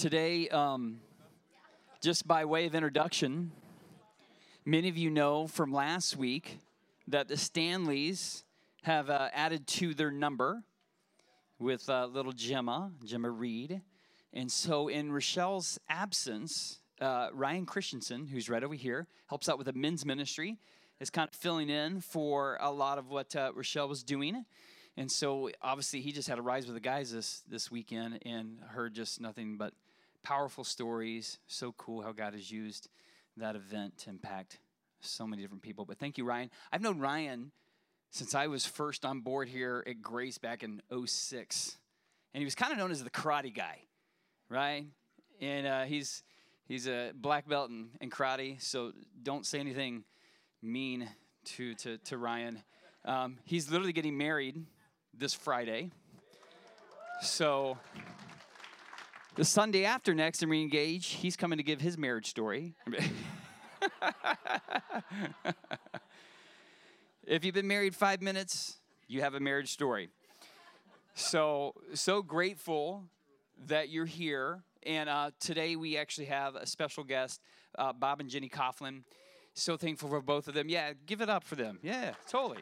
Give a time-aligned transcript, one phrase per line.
[0.00, 0.98] Today, um,
[2.00, 3.52] just by way of introduction,
[4.64, 6.56] many of you know from last week
[7.06, 8.44] that the Stanleys
[8.84, 10.62] have uh, added to their number
[11.58, 13.82] with uh, little Gemma, Gemma Reed.
[14.32, 19.66] And so, in Rochelle's absence, uh, Ryan Christensen, who's right over here, helps out with
[19.66, 20.56] the men's ministry,
[20.98, 24.46] is kind of filling in for a lot of what uh, Rochelle was doing.
[24.96, 28.60] And so, obviously, he just had a rise with the guys this, this weekend and
[28.66, 29.74] heard just nothing but
[30.22, 31.38] powerful stories.
[31.46, 32.88] So cool how God has used
[33.36, 34.58] that event to impact
[35.00, 35.84] so many different people.
[35.84, 36.50] But thank you, Ryan.
[36.72, 37.52] I've known Ryan
[38.10, 41.78] since I was first on board here at Grace back in 06.
[42.34, 43.78] And he was kind of known as the karate guy,
[44.48, 44.84] right?
[45.40, 46.22] And uh, he's
[46.66, 48.92] he's a black belt in, in, karate, so
[49.22, 50.04] don't say anything
[50.62, 51.08] mean
[51.44, 52.62] to, to, to Ryan.
[53.04, 54.62] Um, he's literally getting married
[55.16, 55.90] this Friday.
[57.22, 57.78] So
[59.40, 62.74] the Sunday after next and re-engage, he's coming to give his marriage story.
[67.26, 68.76] if you've been married five minutes,
[69.08, 70.10] you have a marriage story.
[71.14, 73.04] So, so grateful
[73.68, 74.62] that you're here.
[74.82, 77.40] And uh, today we actually have a special guest,
[77.78, 79.04] uh, Bob and Jennie Coughlin.
[79.54, 80.68] So thankful for both of them.
[80.68, 81.78] Yeah, give it up for them.
[81.82, 82.60] Yeah, totally.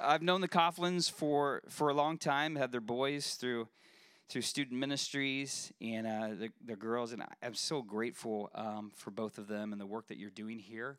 [0.00, 3.68] I've known the Coughlins for, for a long time, had their boys through
[4.28, 9.72] through student ministries and uh, girls, and I'm so grateful um, for both of them
[9.72, 10.98] and the work that you're doing here.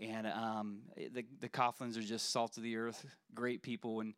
[0.00, 4.14] And um, the, the Coughlins are just salt of the earth, great people, and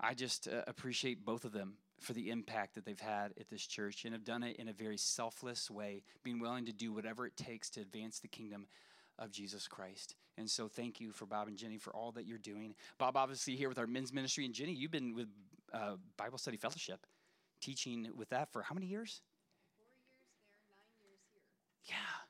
[0.00, 3.64] I just uh, appreciate both of them for the impact that they've had at this
[3.64, 7.26] church and have done it in a very selfless way, being willing to do whatever
[7.26, 8.66] it takes to advance the kingdom
[9.20, 10.16] of Jesus Christ.
[10.38, 12.74] And so thank you for Bob and Jennie for all that you're doing.
[12.98, 15.28] Bob, obviously, here with our men's ministry, and Jennie, you've been with
[15.72, 17.06] uh, Bible Study Fellowship,
[17.60, 19.22] teaching with that for how many years?
[19.76, 21.96] Four years there, nine years here.
[21.96, 22.26] Yeah.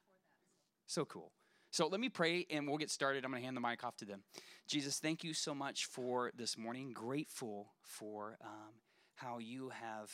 [0.87, 1.31] So cool.
[1.73, 3.25] So let me pray and we'll get started.
[3.25, 4.23] I'm going to hand the mic off to them.
[4.67, 6.93] Jesus, thank you so much for this morning.
[6.93, 8.75] Grateful for um,
[9.15, 10.11] how you have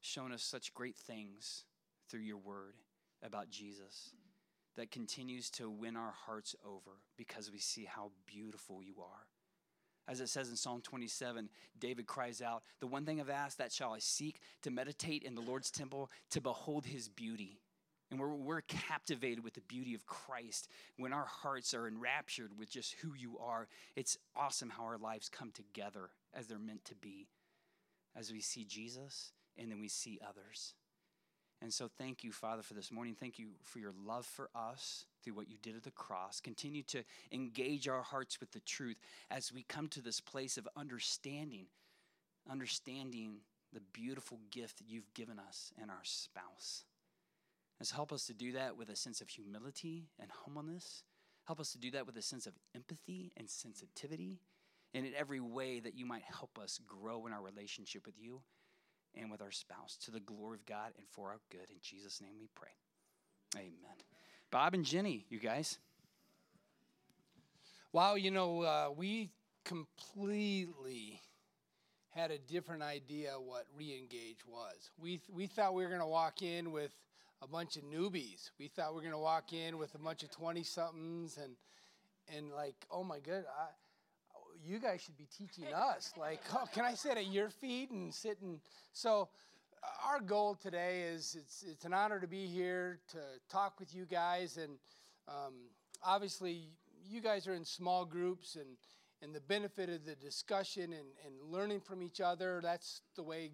[0.00, 1.64] shown us such great things
[2.08, 2.76] through your word
[3.22, 4.14] about Jesus
[4.76, 9.26] that continues to win our hearts over because we see how beautiful you are.
[10.06, 11.48] As it says in Psalm 27,
[11.78, 15.34] David cries out, The one thing I've asked, that shall I seek, to meditate in
[15.34, 17.60] the Lord's temple, to behold his beauty.
[18.10, 20.68] And we're, we're captivated with the beauty of Christ
[20.98, 23.66] when our hearts are enraptured with just who you are.
[23.96, 27.28] It's awesome how our lives come together as they're meant to be,
[28.14, 30.74] as we see Jesus and then we see others.
[31.64, 33.16] And so, thank you, Father, for this morning.
[33.18, 36.38] Thank you for your love for us through what you did at the cross.
[36.38, 37.02] Continue to
[37.32, 38.98] engage our hearts with the truth
[39.30, 41.68] as we come to this place of understanding,
[42.50, 43.36] understanding
[43.72, 46.84] the beautiful gift that you've given us and our spouse.
[47.80, 51.02] As help us to do that with a sense of humility and humbleness.
[51.46, 54.42] Help us to do that with a sense of empathy and sensitivity,
[54.92, 58.42] and in every way that you might help us grow in our relationship with you
[59.20, 61.70] and with our spouse to the glory of God and for our good.
[61.70, 62.70] In Jesus' name we pray.
[63.56, 63.96] Amen.
[64.50, 65.78] Bob and Jennie, you guys.
[67.92, 69.30] Wow, you know, uh, we
[69.64, 71.20] completely
[72.10, 74.90] had a different idea what re-engage was.
[74.98, 76.92] We, we thought we were going to walk in with
[77.42, 78.50] a bunch of newbies.
[78.58, 81.54] We thought we were going to walk in with a bunch of 20-somethings and,
[82.36, 83.44] and like, oh my God,
[84.64, 86.12] you guys should be teaching us.
[86.18, 88.60] Like, oh, can I sit at your feet and sit and
[88.92, 89.28] so
[89.82, 93.18] uh, our goal today is it's it's an honor to be here to
[93.50, 94.78] talk with you guys and
[95.28, 95.54] um,
[96.02, 96.68] obviously
[97.06, 98.76] you guys are in small groups and
[99.22, 103.50] and the benefit of the discussion and, and learning from each other that's the way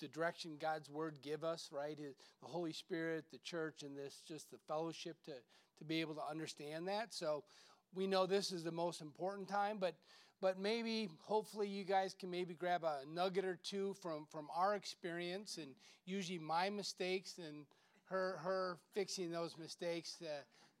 [0.00, 1.96] the direction God's word give us, right?
[1.96, 2.12] The
[2.46, 5.32] Holy Spirit, the church, and this just the fellowship to
[5.78, 7.12] to be able to understand that.
[7.12, 7.44] So
[7.96, 9.94] we know this is the most important time, but
[10.42, 14.74] but maybe hopefully you guys can maybe grab a nugget or two from from our
[14.74, 15.74] experience and
[16.04, 17.64] usually my mistakes and
[18.04, 20.26] her her fixing those mistakes to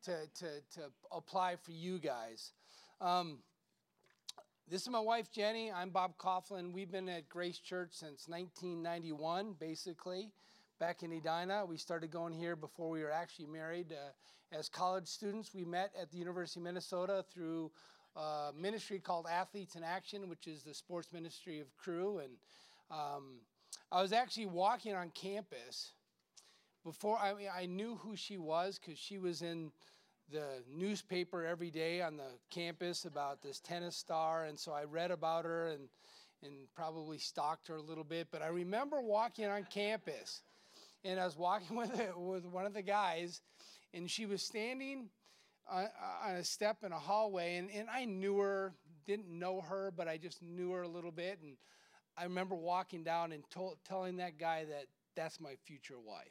[0.04, 2.52] to to, to apply for you guys.
[3.00, 3.38] Um,
[4.68, 5.72] this is my wife Jennie.
[5.72, 6.72] I'm Bob Coughlin.
[6.72, 10.32] We've been at Grace Church since 1991, basically
[10.78, 11.64] back in Edina.
[11.64, 13.92] We started going here before we were actually married.
[13.92, 17.70] Uh, as college students, we met at the University of Minnesota through
[18.14, 22.18] a ministry called Athletes in Action, which is the sports ministry of Cru.
[22.18, 22.32] And
[22.90, 23.40] um,
[23.90, 25.92] I was actually walking on campus
[26.84, 29.72] before I, mean, I knew who she was because she was in
[30.30, 34.44] the newspaper every day on the campus about this tennis star.
[34.44, 35.88] And so I read about her and
[36.42, 38.28] and probably stalked her a little bit.
[38.30, 40.42] But I remember walking on campus,
[41.06, 43.40] and I was walking with with one of the guys,
[43.94, 45.08] and she was standing
[45.70, 45.88] on,
[46.26, 48.72] a step in a hallway, and, and I knew her,
[49.06, 51.56] didn't know her, but I just knew her a little bit, and
[52.16, 53.42] I remember walking down and
[53.84, 56.28] telling that guy that that's my future wife.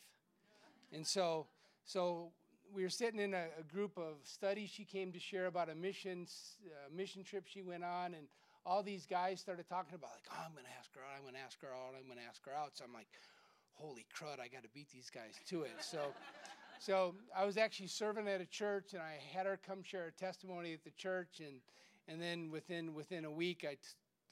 [0.94, 1.48] And so,
[1.84, 2.32] so
[2.74, 4.70] we were sitting in a, a group of studies.
[4.70, 6.28] She came to share about a mission,
[6.66, 8.28] uh, mission trip she went on, and
[8.66, 11.24] all these guys started talking about like, oh, I'm going to ask her out, I'm
[11.24, 12.72] going to ask her out, I'm going to ask her out.
[12.74, 13.08] So I'm like,
[13.76, 15.72] holy crud, I got to beat these guys to it.
[15.80, 16.00] So,
[16.80, 20.12] so I was actually serving at a church, and I had her come share a
[20.12, 21.62] testimony at the church, and
[22.08, 23.80] and then within within a week, I t-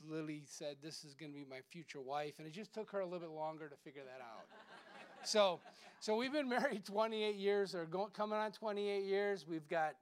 [0.07, 3.00] literally said, "This is going to be my future wife," and it just took her
[3.00, 4.45] a little bit longer to figure that out.
[5.24, 5.60] so,
[6.00, 9.46] so we've been married 28 years, or going, coming on 28 years.
[9.48, 9.96] We've got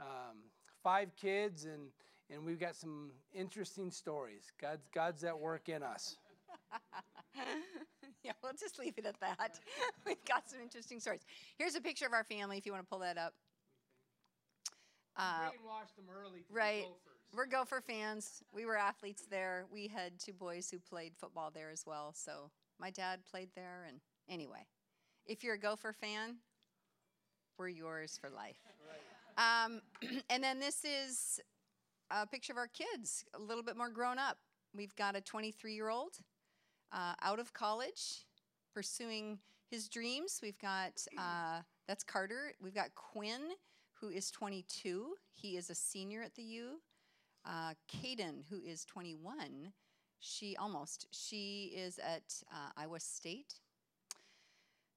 [0.00, 0.38] um,
[0.82, 1.88] five kids, and
[2.30, 4.52] and we've got some interesting stories.
[4.60, 6.16] God's God's at work in us.
[8.28, 9.58] yeah, we'll just leave it at that.
[10.06, 11.22] We've got some interesting stories.
[11.56, 13.32] Here's a picture of our family if you want to pull that up.
[15.16, 16.44] Uh, brainwashed them early.
[16.52, 16.84] right.
[17.34, 18.42] We're Gopher fans.
[18.54, 19.66] We were athletes there.
[19.70, 22.14] We had two boys who played football there as well.
[22.14, 23.84] So my dad played there.
[23.86, 24.00] And
[24.30, 24.66] anyway,
[25.26, 26.36] if you're a Gopher fan,
[27.58, 28.56] we're yours for life.
[29.36, 29.64] Right.
[29.64, 29.82] Um,
[30.30, 31.38] and then this is
[32.10, 34.38] a picture of our kids, a little bit more grown up.
[34.74, 36.18] We've got a 23 year old
[36.92, 38.26] uh, out of college,
[38.74, 39.38] pursuing
[39.70, 40.40] his dreams.
[40.42, 42.52] We've got, uh, that's Carter.
[42.62, 43.50] We've got Quinn,
[44.00, 45.14] who is 22.
[45.30, 46.80] He is a senior at the U.
[47.44, 49.72] Uh, Kaden, who is 21.
[50.20, 53.54] She almost, she is at uh, Iowa State.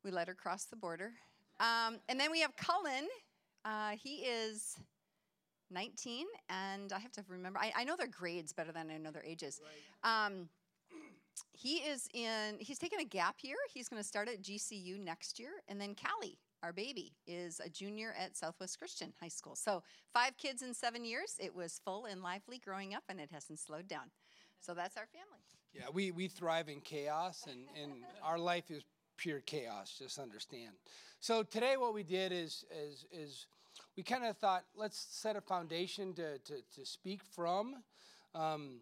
[0.04, 1.12] We let her cross the border.
[1.60, 3.08] Um, and then we have Cullen.
[3.64, 4.78] Uh, he is
[5.70, 9.12] 19, and I have to remember, I, I, know their grades better than I know
[9.12, 9.62] their ages.
[10.04, 10.26] Right.
[10.26, 10.50] Um,
[11.54, 13.58] he is in, he's taking a gap year.
[13.74, 15.52] He's going to start at GCU next year.
[15.68, 19.56] And then Callie, our baby, is a junior at Southwest Christian High School.
[19.56, 19.84] So
[20.14, 21.36] five kids in seven years.
[21.40, 24.10] It was full and lively growing up, and it hasn't slowed down.
[24.60, 25.40] So that's our family.
[25.74, 28.84] Yeah, we, we thrive in chaos, and, and our life is
[29.18, 30.74] pure chaos, just understand.
[31.20, 33.46] So today what we did is, is, is
[33.96, 37.76] we kind of thought, let's set a foundation to, to, to speak from.
[38.34, 38.80] Um,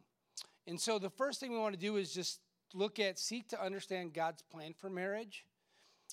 [0.69, 2.41] and so the first thing we want to do is just
[2.75, 5.43] look at, seek to understand God's plan for marriage.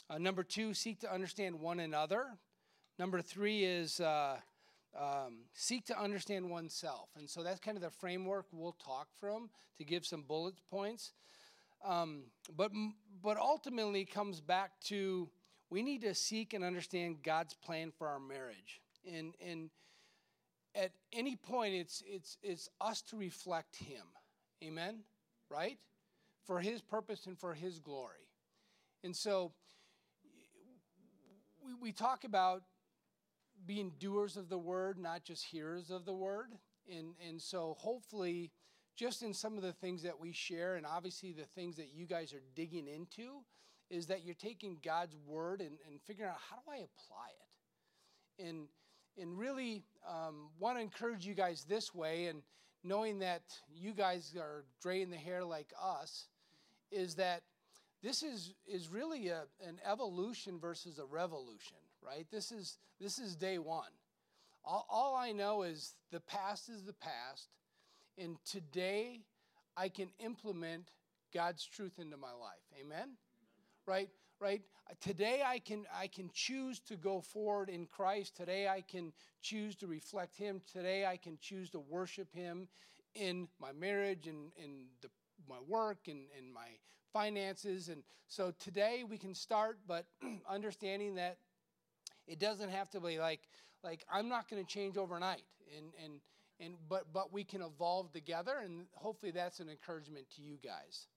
[0.09, 2.25] Uh, number two, seek to understand one another.
[2.99, 4.37] Number three is uh,
[4.99, 7.11] um, seek to understand oneself.
[7.19, 11.13] And so that's kind of the framework we'll talk from to give some bullet points.
[11.85, 12.23] Um,
[12.57, 12.73] but,
[13.23, 15.29] but ultimately, comes back to
[15.69, 18.81] we need to seek and understand God's plan for our marriage.
[19.07, 19.69] And, and
[20.75, 24.07] at any point, it's, it's, it's us to reflect Him.
[24.63, 25.01] Amen?
[25.51, 25.79] Right?
[26.47, 28.29] For His purpose and for His glory.
[29.05, 29.53] And so
[31.65, 32.63] we, we talk about
[33.67, 36.53] being doers of the word, not just hearers of the word.
[36.91, 38.53] And, and so hopefully,
[38.97, 42.07] just in some of the things that we share, and obviously the things that you
[42.07, 43.43] guys are digging into,
[43.91, 48.47] is that you're taking God's word and, and figuring out how do I apply it?
[48.47, 48.69] And,
[49.19, 52.43] and really um, want to encourage you guys this way, and
[52.87, 53.43] knowing that
[53.75, 56.29] you guys are draining the hair like us,
[56.93, 57.43] is that
[58.03, 62.27] this is, is really a, an evolution versus a revolution, right?
[62.31, 63.91] This is, this is day one.
[64.65, 67.49] All, all I know is the past is the past,
[68.19, 69.23] and today
[69.77, 70.91] I can implement
[71.35, 72.65] God's truth into my life.
[72.81, 73.17] Amen?
[73.87, 74.09] Right?
[74.39, 74.63] Right?
[75.01, 78.37] Today I can I can choose to go forward in Christ.
[78.37, 79.13] Today I can
[79.43, 80.61] choose to reflect Him.
[80.71, 82.69] Today I can choose to worship Him
[83.15, 85.09] in my marriage and in the,
[85.49, 86.69] my work and, in my
[87.13, 87.89] finances.
[87.89, 90.07] And so today we can start, but
[90.51, 91.39] understanding that
[92.27, 93.41] it doesn't have to be like
[93.83, 95.45] like I'm not going to change overnight.
[95.77, 96.21] And and
[96.61, 101.09] and but but we can evolve together, and hopefully that's an encouragement to you guys.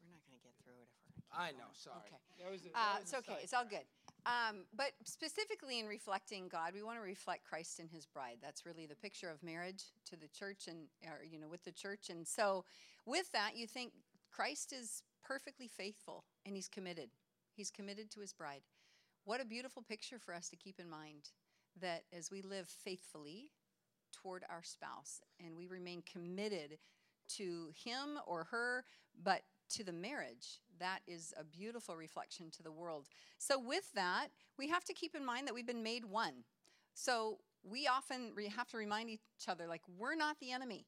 [0.00, 1.25] We're not going to get through it if we're.
[1.36, 1.68] I know.
[1.72, 1.96] Sorry.
[2.06, 2.16] Okay.
[2.42, 3.36] That was a, that uh, it's okay.
[3.42, 3.84] It's all good.
[4.24, 8.38] Um, but specifically in reflecting God, we want to reflect Christ and His bride.
[8.42, 11.72] That's really the picture of marriage to the church and, or, you know, with the
[11.72, 12.10] church.
[12.10, 12.64] And so,
[13.04, 13.92] with that, you think
[14.32, 17.10] Christ is perfectly faithful and he's committed.
[17.54, 18.62] He's committed to his bride.
[19.24, 21.30] What a beautiful picture for us to keep in mind
[21.80, 23.50] that as we live faithfully
[24.12, 26.78] toward our spouse and we remain committed
[27.36, 28.84] to him or her,
[29.22, 33.08] but to the marriage, that is a beautiful reflection to the world.
[33.38, 34.28] So, with that,
[34.58, 36.44] we have to keep in mind that we've been made one.
[36.94, 40.86] So, we often have to remind each other like, we're not the enemy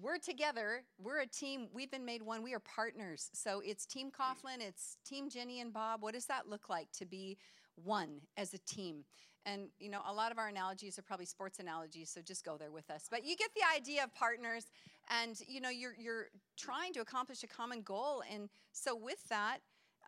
[0.00, 0.82] we're together.
[1.02, 1.68] We're a team.
[1.72, 2.42] We've been made one.
[2.42, 3.30] We are partners.
[3.32, 6.02] So it's Team Coughlin, it's Team Jennie and Bob.
[6.02, 7.38] What does that look like to be
[7.82, 9.04] one as a team?
[9.44, 12.56] And you know, a lot of our analogies are probably sports analogies, so just go
[12.56, 13.06] there with us.
[13.08, 14.66] But you get the idea of partners,
[15.08, 18.24] and you know, you're you're trying to accomplish a common goal.
[18.32, 19.58] And so with that,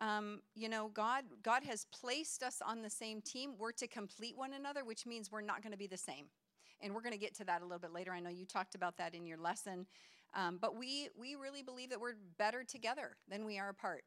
[0.01, 3.53] um, you know, God God has placed us on the same team.
[3.57, 6.25] We're to complete one another, which means we're not going to be the same.
[6.81, 8.13] And we're going to get to that a little bit later.
[8.13, 9.85] I know you talked about that in your lesson,
[10.33, 14.03] um, but we we really believe that we're better together than we are apart.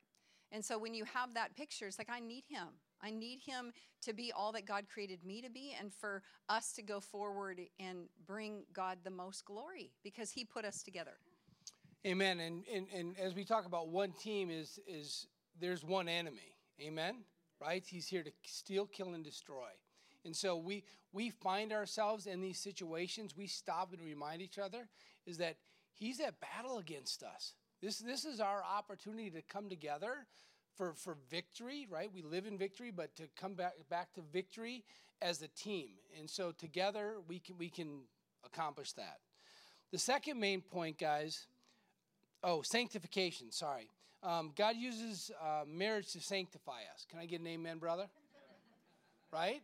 [0.50, 2.68] And so when you have that picture, it's like I need Him.
[3.02, 6.72] I need him to be all that God created me to be and for us
[6.74, 11.14] to go forward and bring God the most glory because he put us together.
[12.06, 12.40] Amen.
[12.40, 15.26] And, and, and as we talk about one team is, is
[15.60, 16.56] there's one enemy.
[16.80, 17.18] Amen.
[17.60, 17.84] Right?
[17.86, 19.68] He's here to steal, kill, and destroy.
[20.24, 24.88] And so we, we find ourselves in these situations, we stop and remind each other
[25.26, 25.56] is that
[25.92, 27.54] he's at battle against us.
[27.80, 30.26] This, this is our opportunity to come together
[30.76, 32.10] for, for victory, right?
[32.12, 34.84] We live in victory, but to come back, back to victory
[35.20, 35.90] as a team.
[36.18, 38.00] And so together we can, we can
[38.44, 39.18] accomplish that.
[39.90, 41.46] The second main point, guys,
[42.42, 43.88] oh, sanctification, sorry.
[44.22, 47.06] Um, God uses uh, marriage to sanctify us.
[47.10, 48.06] Can I get an amen, brother?
[49.32, 49.62] right?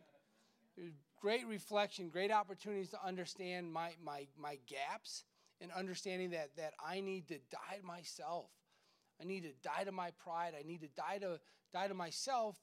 [1.21, 5.25] great reflection, great opportunities to understand my, my, my gaps
[5.61, 8.45] and understanding that, that I need to die to myself
[9.21, 10.53] I need to die to my pride.
[10.57, 11.39] I need to die to,
[11.73, 12.57] die to myself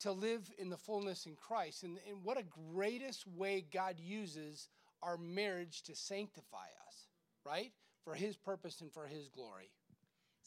[0.00, 1.82] to live in the fullness in Christ.
[1.82, 4.68] And, and what a greatest way God uses
[5.02, 7.08] our marriage to sanctify us,
[7.44, 7.72] right?
[8.04, 9.70] For His purpose and for His glory.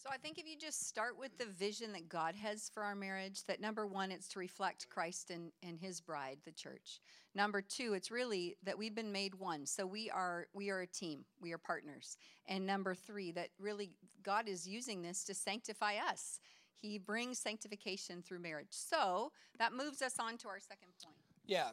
[0.01, 2.95] So I think if you just start with the vision that God has for our
[2.95, 6.99] marriage, that number one, it's to reflect Christ and, and his bride, the church.
[7.35, 9.63] Number two, it's really that we've been made one.
[9.67, 11.23] So we are we are a team.
[11.39, 12.17] We are partners.
[12.47, 13.91] And number three, that really
[14.23, 16.39] God is using this to sanctify us.
[16.81, 18.71] He brings sanctification through marriage.
[18.71, 21.15] So that moves us on to our second point.
[21.45, 21.69] Yeah.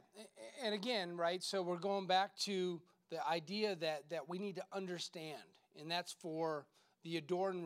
[0.62, 4.64] And again, right, so we're going back to the idea that that we need to
[4.70, 5.40] understand,
[5.80, 6.66] and that's for
[7.04, 7.64] the adore and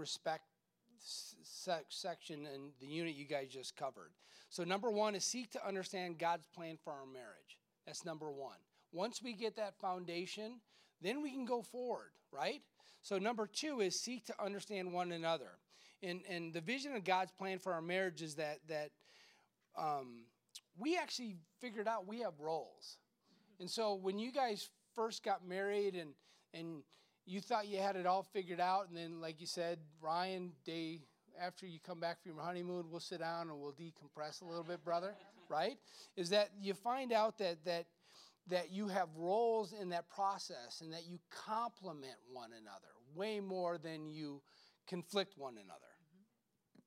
[1.39, 4.11] respect section and the unit you guys just covered.
[4.49, 7.59] So, number one is seek to understand God's plan for our marriage.
[7.87, 8.59] That's number one.
[8.93, 10.61] Once we get that foundation,
[11.01, 12.63] then we can go forward, right?
[13.03, 15.59] So, number two is seek to understand one another.
[16.03, 18.91] And, and the vision of God's plan for our marriage is that, that
[19.79, 20.25] um,
[20.79, 22.99] we actually figured out we have roles.
[23.61, 26.11] And so, when you guys first got married and,
[26.53, 26.83] and
[27.27, 31.01] you thought you had it all figured out, and then, like you said, Ryan, day
[31.41, 34.65] after you come back from your honeymoon, we'll sit down and we'll decompress a little
[34.65, 35.15] bit, brother.
[35.49, 35.79] right?
[36.17, 37.87] Is that you find out that that
[38.49, 43.79] that you have roles in that process and that you complement one another way more
[43.79, 44.43] than you
[44.89, 45.93] conflict one another.
[46.03, 46.81] Mm-hmm.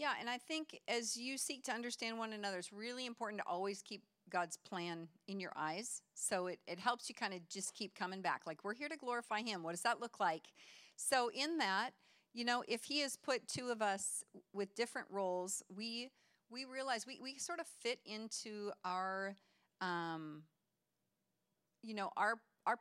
[0.00, 3.48] Yeah, and I think as you seek to understand one another, it's really important to
[3.48, 6.02] always keep God's plan in your eyes.
[6.14, 8.42] So it, it helps you kind of just keep coming back.
[8.46, 9.62] Like, we're here to glorify Him.
[9.62, 10.48] What does that look like?
[10.96, 11.90] So, in that,
[12.34, 16.10] you know, if He has put two of us with different roles, we
[16.50, 19.36] we realize we, we sort of fit into our
[19.80, 20.42] um,
[21.82, 22.34] you know our
[22.66, 22.76] our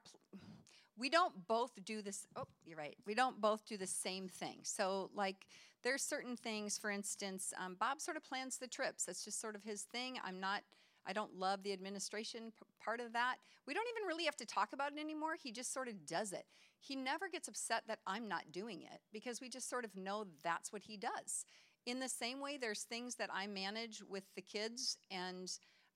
[0.98, 4.60] we don't both do this oh you're right we don't both do the same thing
[4.64, 5.48] so like
[5.84, 9.56] there's certain things for instance um, bob sort of plans the trips that's just sort
[9.56, 10.62] of his thing i'm not
[11.06, 12.52] I don't love the administration
[12.84, 13.38] part of that.
[13.68, 15.34] We don't even really have to talk about it anymore.
[15.42, 16.46] He just sort of does it.
[16.80, 20.26] He never gets upset that I'm not doing it because we just sort of know
[20.44, 21.46] that's what he does.
[21.86, 25.52] In the same way, there's things that I manage with the kids, and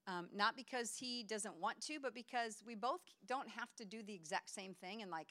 [0.08, 4.02] um, not because he doesn't want to, but because we both don't have to do
[4.02, 5.28] the exact same thing and like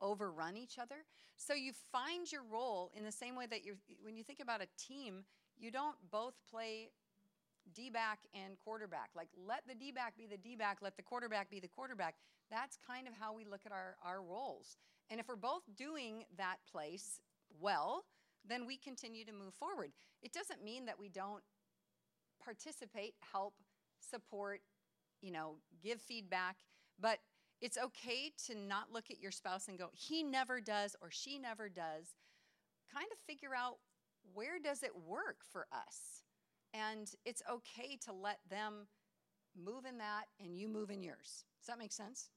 [0.00, 0.96] overrun each other.
[1.36, 4.62] So you find your role in the same way that you're, when you think about
[4.62, 5.24] a team,
[5.58, 6.90] you don't both play
[7.74, 9.10] D back and quarterback.
[9.14, 12.14] Like, let the D back be the D back, let the quarterback be the quarterback.
[12.50, 14.76] That's kind of how we look at our, our roles.
[15.10, 17.20] And if we're both doing that place
[17.60, 18.04] well,
[18.48, 19.90] then we continue to move forward.
[20.22, 21.42] It doesn't mean that we don't
[22.42, 23.54] participate, help,
[24.00, 24.60] support,
[25.20, 26.56] you know, give feedback,
[27.00, 27.18] but
[27.60, 31.38] it's okay to not look at your spouse and go, he never does or she
[31.38, 32.14] never does.
[32.92, 33.78] Kind of figure out
[34.34, 36.22] where does it work for us?
[36.76, 38.86] And it's okay to let them
[39.56, 41.44] move in that and you move in yours.
[41.60, 42.28] Does that make sense?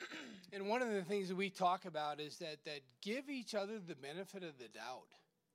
[0.52, 3.78] and one of the things that we talk about is that that give each other
[3.78, 5.08] the benefit of the doubt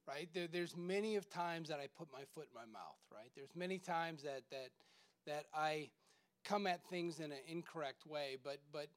[0.08, 3.30] right there, there's many of times that i put my foot in my mouth right
[3.36, 4.70] there's many times that that
[5.26, 5.90] that i
[6.44, 8.88] come at things in an incorrect way but but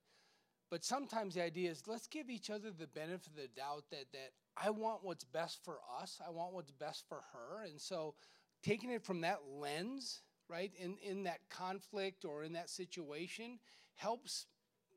[0.74, 4.06] but sometimes the idea is let's give each other the benefit of the doubt that
[4.10, 6.20] that I want what's best for us.
[6.26, 7.62] I want what's best for her.
[7.62, 8.16] And so
[8.60, 13.60] taking it from that lens, right, in, in that conflict or in that situation
[13.94, 14.46] helps,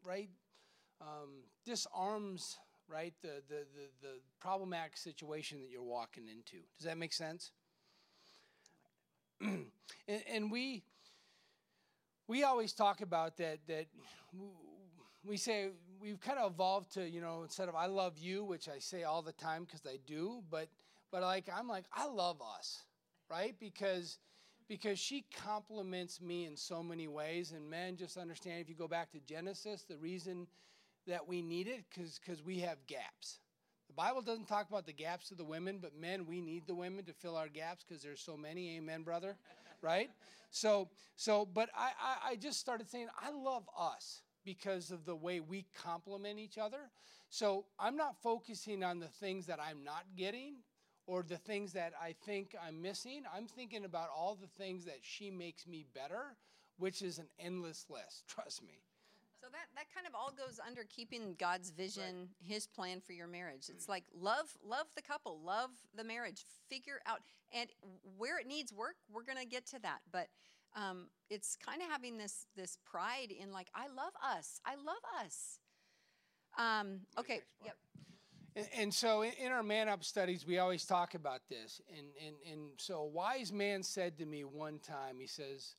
[0.03, 0.31] right,
[1.00, 2.57] um, disarms,
[2.89, 6.57] right, the, the, the, the problematic situation that you're walking into.
[6.79, 7.51] Does that make sense?
[9.41, 9.67] and,
[10.07, 10.81] and we
[12.27, 13.86] we always talk about that that
[15.27, 15.69] we say
[16.01, 19.03] we've kind of evolved to you know instead of I love you, which I say
[19.03, 20.69] all the time because I do, but
[21.12, 22.84] but like I'm like I love us,
[23.29, 23.55] right?
[23.60, 24.19] Because
[24.67, 28.88] because she complements me in so many ways, and men just understand if you go
[28.88, 30.48] back to Genesis, the reason
[31.07, 33.39] that we need it because because we have gaps.
[33.88, 36.75] The Bible doesn't talk about the gaps of the women, but men, we need the
[36.75, 38.77] women to fill our gaps because there's so many.
[38.77, 39.38] Amen, brother.
[39.81, 40.10] right?
[40.51, 45.13] So so, but I, I I just started saying I love us because of the
[45.13, 46.89] way we complement each other.
[47.29, 50.53] So I'm not focusing on the things that I'm not getting
[51.05, 53.23] or the things that I think I'm missing.
[53.35, 56.37] I'm thinking about all the things that she makes me better,
[56.77, 58.79] which is an endless list, trust me.
[59.41, 62.53] So that, that kind of all goes under keeping God's vision, right.
[62.53, 63.69] His plan for your marriage.
[63.69, 67.19] It's like love, love the couple, love the marriage, figure out,
[67.53, 67.69] and
[68.17, 69.99] where it needs work, we're going to get to that.
[70.11, 70.27] But
[70.77, 75.25] um, it's kind of having this this pride in like I love us, I love
[75.25, 75.60] us.
[76.57, 77.75] Um, okay, yep.
[78.55, 81.79] And, and so in our man up studies, we always talk about this.
[81.96, 85.75] And, and, and so a wise man said to me one time, he says,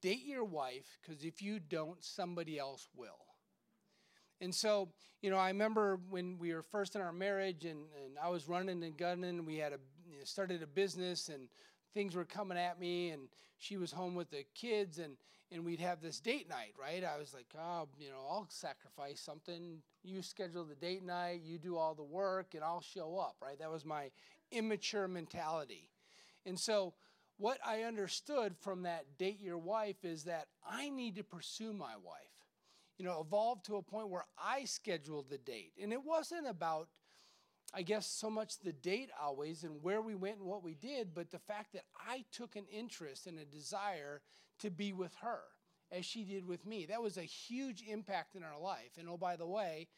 [0.00, 3.10] date your wife because if you don't, somebody else will.
[4.40, 4.88] And so,
[5.20, 8.48] you know, I remember when we were first in our marriage and, and I was
[8.48, 9.78] running and gunning, we had a,
[10.10, 11.48] you know, started a business and
[11.94, 15.16] things were coming at me and she was home with the kids and
[15.50, 17.04] and we'd have this date night right?
[17.04, 19.82] I was like oh you know i'll sacrifice something.
[20.02, 23.58] You schedule the date night you do all the work and i'll show up right?
[23.58, 24.10] That was my
[24.50, 25.90] immature mentality.
[26.46, 26.94] And so
[27.38, 31.94] what i understood from that date your wife is that i need to pursue my
[32.04, 32.16] wife.
[32.98, 35.72] You know evolve to a point where i scheduled the date.
[35.80, 36.88] And it wasn't about
[37.74, 41.14] I guess, so much the date always and where we went and what we did,
[41.14, 44.20] but the fact that I took an interest and a desire
[44.60, 45.40] to be with her
[45.90, 46.86] as she did with me.
[46.86, 48.92] That was a huge impact in our life.
[48.98, 49.88] And oh, by the way,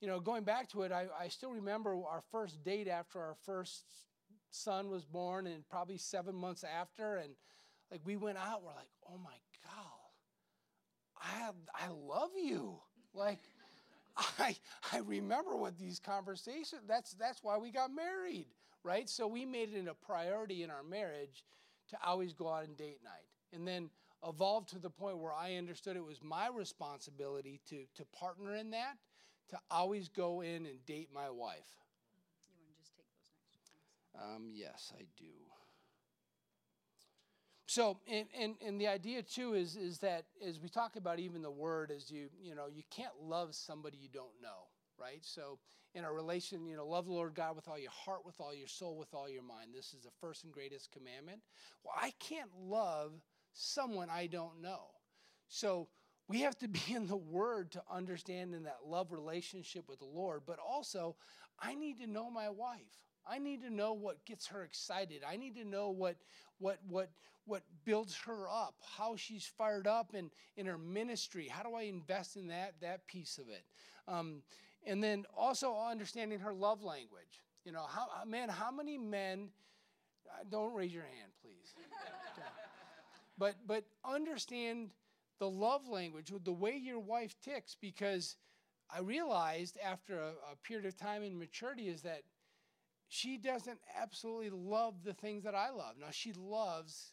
[0.00, 3.36] you know, going back to it, I, I still remember our first date after our
[3.44, 3.84] first
[4.50, 7.16] son was born and probably seven months after.
[7.16, 7.34] And
[7.90, 9.90] like we went out, we're like, oh my God,
[11.22, 12.78] I, I love you.
[13.12, 13.40] Like,
[14.42, 14.56] I,
[14.92, 18.46] I remember what these conversations, that's, that's why we got married,
[18.82, 19.08] right?
[19.08, 21.44] So we made it a priority in our marriage
[21.90, 23.28] to always go out and date night.
[23.52, 23.90] And then
[24.26, 28.70] evolved to the point where I understood it was my responsibility to, to partner in
[28.70, 28.96] that,
[29.50, 31.70] to always go in and date my wife.
[32.46, 35.49] You want to just take those next Um, yes, I do.
[37.70, 41.40] So, and, and, and the idea too is, is that as we talk about even
[41.40, 44.66] the word, as you, you know, you can't love somebody you don't know,
[44.98, 45.20] right?
[45.22, 45.60] So,
[45.94, 48.52] in a relation, you know, love the Lord God with all your heart, with all
[48.52, 49.70] your soul, with all your mind.
[49.72, 51.42] This is the first and greatest commandment.
[51.84, 53.12] Well, I can't love
[53.52, 54.86] someone I don't know.
[55.46, 55.86] So,
[56.26, 60.06] we have to be in the Word to understand in that love relationship with the
[60.06, 61.14] Lord, but also,
[61.60, 63.06] I need to know my wife.
[63.28, 65.22] I need to know what gets her excited.
[65.28, 66.16] I need to know what
[66.60, 67.10] what what
[67.46, 71.48] what builds her up, how she's fired up in, in her ministry.
[71.48, 73.64] How do I invest in that that piece of it?
[74.06, 74.42] Um,
[74.86, 77.42] and then also understanding her love language.
[77.64, 79.48] You know, how man, how many men?
[80.28, 81.74] Uh, don't raise your hand, please.
[83.38, 84.90] but but understand
[85.40, 88.36] the love language, the way your wife ticks, because
[88.94, 92.22] I realized after a, a period of time in maturity is that
[93.10, 95.96] she doesn't absolutely love the things that I love.
[96.00, 97.12] Now she loves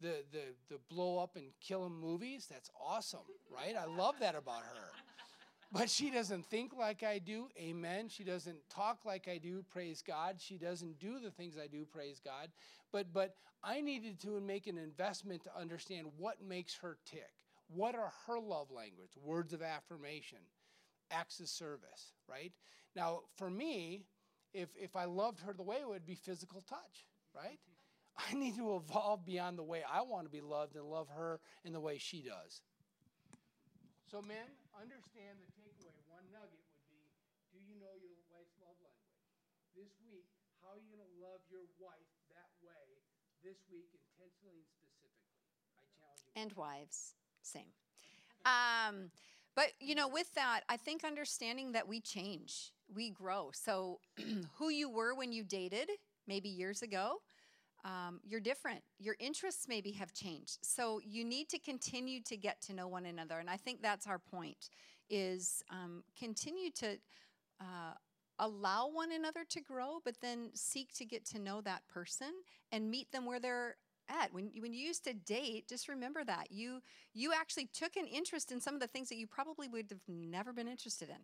[0.00, 2.46] the the the blow up and kill them movies.
[2.48, 3.74] That's awesome, right?
[3.76, 4.90] I love that about her.
[5.72, 7.48] But she doesn't think like I do.
[7.58, 8.08] Amen.
[8.08, 9.64] She doesn't talk like I do.
[9.72, 10.36] Praise God.
[10.38, 11.84] She doesn't do the things I do.
[11.84, 12.50] Praise God.
[12.92, 17.32] But but I needed to make an investment to understand what makes her tick.
[17.66, 19.16] What are her love language?
[19.20, 20.38] Words of affirmation,
[21.10, 22.52] acts of service, right?
[22.94, 24.04] Now, for me,
[24.54, 27.58] if, if I loved her the way it would be physical touch, right?
[28.16, 31.40] I need to evolve beyond the way I want to be loved and love her
[31.64, 32.62] in the way she does.
[34.06, 34.46] So, men,
[34.78, 35.98] understand the takeaway.
[36.06, 37.02] One nugget would be
[37.50, 39.26] do you know your wife's love language?
[39.74, 40.30] This week,
[40.62, 43.02] how are you going to love your wife that way
[43.42, 45.34] this week, intentionally and specifically?
[45.74, 46.32] I challenge you.
[46.38, 47.74] And wives, same.
[48.46, 49.10] Um,
[49.54, 53.50] But, you know, with that, I think understanding that we change, we grow.
[53.52, 54.00] So,
[54.58, 55.90] who you were when you dated,
[56.26, 57.18] maybe years ago,
[57.84, 58.80] um, you're different.
[58.98, 60.58] Your interests maybe have changed.
[60.62, 63.38] So, you need to continue to get to know one another.
[63.38, 64.70] And I think that's our point
[65.10, 66.96] is um, continue to
[67.60, 67.94] uh,
[68.38, 72.32] allow one another to grow, but then seek to get to know that person
[72.72, 73.76] and meet them where they're
[74.08, 74.32] at.
[74.32, 76.50] When, when you used to date, just remember that.
[76.50, 76.80] You,
[77.12, 80.00] you actually took an interest in some of the things that you probably would have
[80.08, 81.16] never been interested in.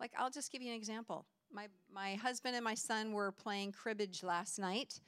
[0.00, 1.26] Like, I'll just give you an example.
[1.52, 5.00] My, my husband and my son were playing cribbage last night,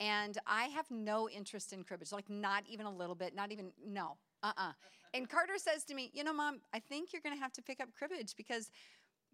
[0.00, 3.72] and I have no interest in cribbage, like, not even a little bit, not even,
[3.86, 4.68] no, uh uh-uh.
[4.70, 4.72] uh.
[5.14, 7.62] And Carter says to me, You know, mom, I think you're going to have to
[7.62, 8.70] pick up cribbage because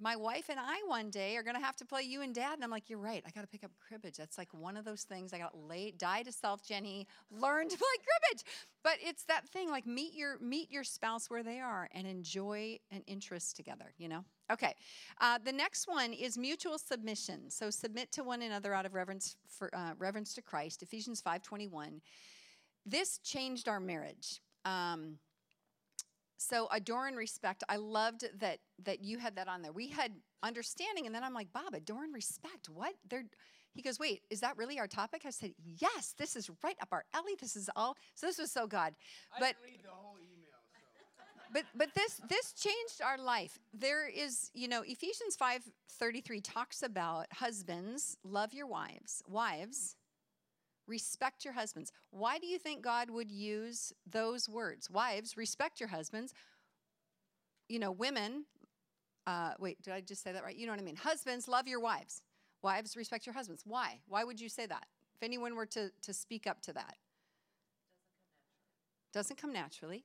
[0.01, 2.55] my wife and I one day are going to have to play you and dad.
[2.55, 3.23] And I'm like, you're right.
[3.27, 4.17] I got to pick up cribbage.
[4.17, 7.77] That's like one of those things I got late, die to self, Jennie, learn to
[7.77, 8.45] play cribbage.
[8.83, 12.79] But it's that thing like meet your meet your spouse where they are and enjoy
[12.91, 14.25] an interest together, you know?
[14.51, 14.75] Okay.
[15.21, 17.51] Uh, the next one is mutual submission.
[17.51, 20.83] So submit to one another out of reverence for uh, reverence to Christ.
[20.83, 22.01] Ephesians 5:21.
[22.85, 24.41] This changed our marriage.
[24.65, 25.19] Um,
[26.41, 30.11] so adore and respect i loved that that you had that on there we had
[30.43, 33.25] understanding and then i'm like bob adore and respect what they're
[33.75, 36.89] he goes wait is that really our topic i said yes this is right up
[36.93, 38.95] our alley this is all so this was so god
[39.39, 39.55] but.
[41.53, 47.27] But but this this changed our life there is you know ephesians 5:33 talks about
[47.33, 49.97] husbands love your wives wives
[50.91, 51.93] respect your husbands.
[52.11, 54.91] Why do you think God would use those words?
[54.91, 56.35] Wives, respect your husbands.
[57.69, 58.45] You know, women,
[59.27, 60.57] uh, wait, did I just say that right?
[60.57, 60.97] You know what I mean?
[60.97, 62.23] Husbands, love your wives.
[62.63, 63.63] Wives, respect your husbands.
[63.65, 64.01] Why?
[64.09, 64.87] Why would you say that?
[65.15, 66.97] If anyone were to, to speak up to that,
[69.13, 70.05] doesn't come naturally.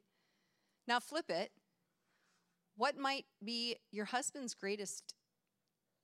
[0.87, 1.51] Now, flip it.
[2.77, 5.15] What might be your husband's greatest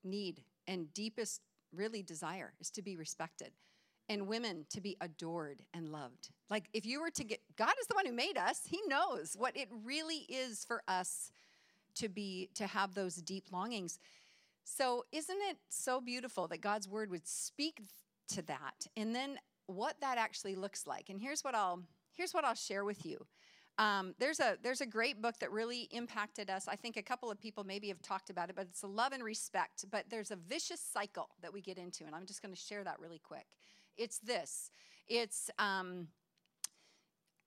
[0.04, 1.42] need and deepest,
[1.74, 3.52] really, desire is to be respected
[4.10, 6.30] and women to be adored and loved.
[6.50, 8.62] Like if you were to get God is the one who made us.
[8.66, 11.32] He knows what it really is for us
[11.96, 14.00] to be to have those deep longings.
[14.64, 17.82] So isn't it so beautiful that God's word would speak
[18.30, 21.10] to that and then what that actually looks like.
[21.10, 21.82] And here's what I'll
[22.14, 23.26] here's what I'll share with you.
[23.82, 26.68] Um, there's a there's a great book that really impacted us.
[26.68, 29.24] I think a couple of people maybe have talked about it, but it's love and
[29.24, 29.86] respect.
[29.90, 32.84] But there's a vicious cycle that we get into, and I'm just going to share
[32.84, 33.48] that really quick.
[33.98, 34.70] It's this
[35.08, 36.10] it's um,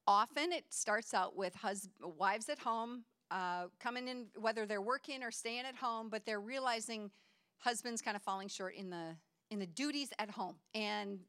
[0.09, 5.23] often it starts out with hus- wives at home uh, coming in, whether they're working
[5.23, 7.13] or staying at home, but they're realizing
[7.59, 9.15] husbands kind of falling short in the
[9.51, 11.21] in the duties at home and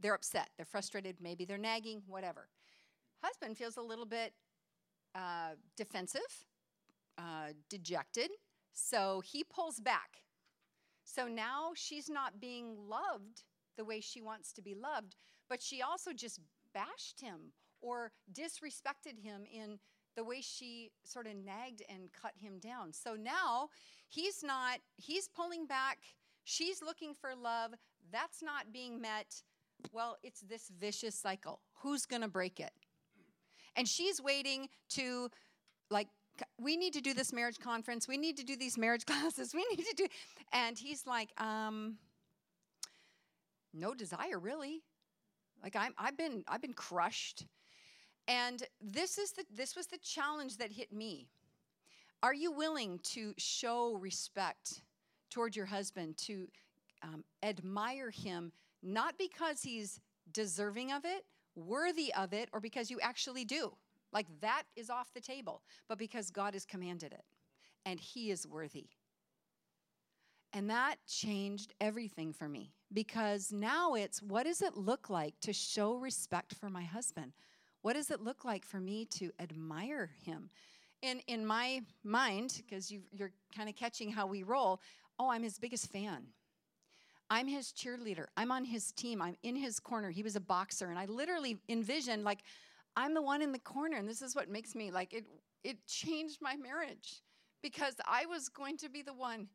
[0.00, 2.48] they're upset they're frustrated maybe they're nagging whatever
[3.22, 4.32] husband feels a little bit
[5.14, 6.20] uh, defensive
[7.18, 8.30] uh, dejected
[8.72, 10.22] so he pulls back
[11.04, 13.42] so now she's not being loved
[13.76, 15.16] the way she wants to be loved,
[15.48, 16.40] but she also just
[16.74, 19.78] bashed him or disrespected him in
[20.14, 22.92] the way she sort of nagged and cut him down.
[22.92, 23.68] So now
[24.08, 25.98] he's not, he's pulling back.
[26.44, 27.72] She's looking for love.
[28.10, 29.42] That's not being met.
[29.90, 31.60] Well, it's this vicious cycle.
[31.82, 32.72] Who's going to break it?
[33.76, 35.30] And she's waiting to,
[35.90, 36.08] like,
[36.58, 38.08] we need to do this marriage conference.
[38.08, 39.54] We need to do these marriage classes.
[39.54, 40.06] We need to do.
[40.52, 41.96] And he's like, um,
[43.72, 44.82] no desire really.
[45.62, 47.46] Like I'm, I've been, I've been crushed.
[48.28, 51.28] And this is the, this was the challenge that hit me.
[52.22, 54.82] Are you willing to show respect
[55.30, 56.46] toward your husband, to
[57.02, 60.00] um, admire him, not because he's
[60.32, 63.72] deserving of it, worthy of it, or because you actually do?
[64.12, 67.24] Like that is off the table, but because God has commanded it
[67.84, 68.86] and he is worthy.
[70.52, 75.52] And that changed everything for me because now it's what does it look like to
[75.52, 77.32] show respect for my husband?
[77.80, 80.50] What does it look like for me to admire him?
[81.00, 84.80] In, in my mind, because you, you're kind of catching how we roll,
[85.18, 86.26] oh, I'm his biggest fan.
[87.30, 88.26] I'm his cheerleader.
[88.36, 89.22] I'm on his team.
[89.22, 90.10] I'm in his corner.
[90.10, 90.90] He was a boxer.
[90.90, 92.40] And I literally envisioned, like,
[92.96, 93.96] I'm the one in the corner.
[93.96, 95.24] And this is what makes me, like, it,
[95.64, 97.22] it changed my marriage
[97.62, 99.48] because I was going to be the one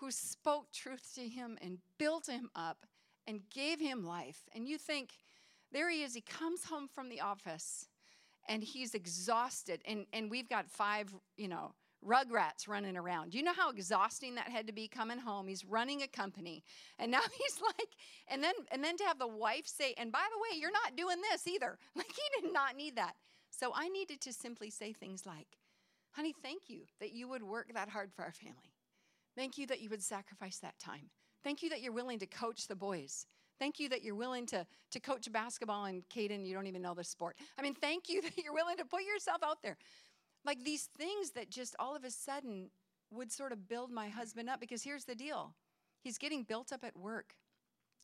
[0.00, 2.86] who spoke truth to him and built him up
[3.26, 4.42] and gave him life.
[4.54, 5.10] And you think,
[5.72, 7.88] there he is, he comes home from the office
[8.48, 9.80] and he's exhausted.
[9.86, 11.72] And, and we've got five, you know,
[12.06, 13.30] rugrats running around.
[13.30, 15.48] Do you know how exhausting that had to be coming home?
[15.48, 16.62] He's running a company.
[16.98, 17.88] And now he's like,
[18.28, 20.96] and then and then to have the wife say, and by the way, you're not
[20.96, 21.78] doing this either.
[21.96, 23.14] Like he did not need that.
[23.50, 25.46] So I needed to simply say things like,
[26.12, 28.74] Honey, thank you that you would work that hard for our family.
[29.36, 31.10] Thank you that you would sacrifice that time.
[31.42, 33.26] Thank you that you're willing to coach the boys.
[33.58, 36.94] Thank you that you're willing to, to coach basketball and Caden, you don't even know
[36.94, 37.36] the sport.
[37.58, 39.76] I mean, thank you that you're willing to put yourself out there.
[40.44, 42.70] Like these things that just all of a sudden
[43.10, 45.54] would sort of build my husband up because here's the deal.
[46.02, 47.34] He's getting built up at work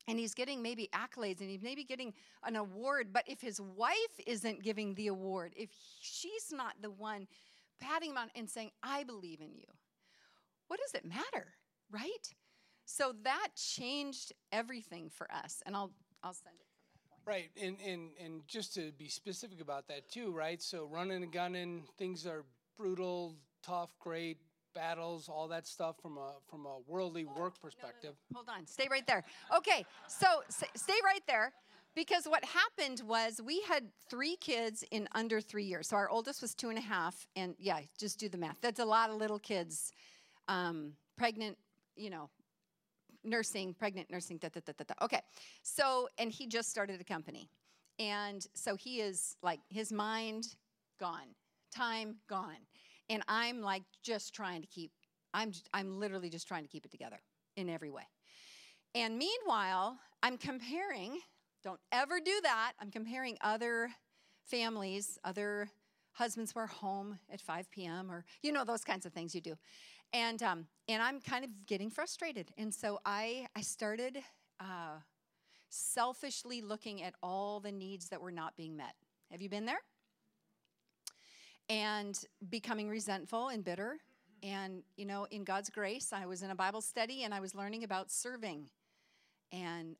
[0.07, 3.95] and he's getting maybe accolades and he's maybe getting an award but if his wife
[4.25, 5.69] isn't giving the award if
[6.01, 7.27] she's not the one
[7.79, 9.65] patting him on and saying i believe in you
[10.67, 11.53] what does it matter
[11.91, 12.33] right?
[12.85, 15.91] So that changed everything for us and i'll
[16.23, 16.70] i'll send it
[17.25, 20.61] Right, and, and and just to be specific about that too, right?
[20.61, 22.45] So running and gunning, things are
[22.77, 24.37] brutal, tough, great
[24.73, 27.61] battles, all that stuff from a from a worldly work No, no, no.
[27.61, 28.15] perspective.
[28.33, 29.23] Hold on, stay right there.
[29.55, 31.53] Okay, so s- stay right there
[31.93, 35.89] because what happened was we had three kids in under three years.
[35.89, 38.57] So our oldest was two and a half, and yeah, just do the math.
[38.61, 39.91] That's a lot of little kids,
[40.47, 41.57] um, pregnant,
[41.95, 42.29] you know,
[43.23, 45.05] nursing, pregnant, nursing, da, da, da, da, da.
[45.05, 45.21] Okay,
[45.63, 47.49] so, and he just started a company.
[47.99, 50.55] And so he is like, his mind
[50.99, 51.35] gone,
[51.73, 52.57] time gone.
[53.09, 54.91] And I'm like just trying to keep,
[55.33, 57.19] I'm, I'm literally just trying to keep it together
[57.55, 58.07] in every way.
[58.95, 61.19] And meanwhile, I'm comparing,
[61.63, 62.73] don't ever do that.
[62.79, 63.89] I'm comparing other
[64.43, 65.69] families, other
[66.13, 68.11] husbands who are home at 5 p.m.
[68.11, 69.55] or, you know, those kinds of things you do.
[70.13, 72.51] And, um, and I'm kind of getting frustrated.
[72.57, 74.19] And so I, I started
[74.59, 74.99] uh,
[75.69, 78.93] selfishly looking at all the needs that were not being met.
[79.31, 79.79] Have you been there?
[81.69, 82.19] And
[82.49, 83.97] becoming resentful and bitter.
[84.43, 87.55] And, you know, in God's grace, I was in a Bible study and I was
[87.55, 88.65] learning about serving.
[89.53, 89.95] And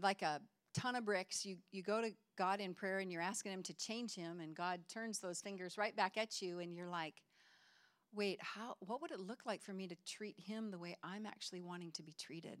[0.00, 0.40] like a
[0.74, 3.74] ton of bricks, you, you go to God in prayer and you're asking Him to
[3.74, 7.14] change Him, and God turns those fingers right back at you, and you're like,
[8.14, 11.26] wait, how, what would it look like for me to treat Him the way I'm
[11.26, 12.58] actually wanting to be treated?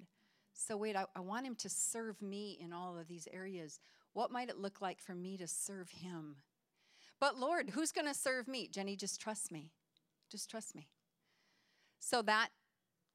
[0.52, 3.80] So, wait, I, I want Him to serve me in all of these areas.
[4.12, 6.36] What might it look like for me to serve Him?
[7.20, 8.68] But Lord, who's going to serve me?
[8.68, 9.70] Jennie, just trust me.
[10.30, 10.88] Just trust me.
[12.00, 12.48] So that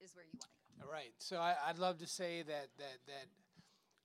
[0.04, 0.86] is where you want to go.
[0.86, 1.14] All right.
[1.20, 3.28] So I, I'd love to say that that that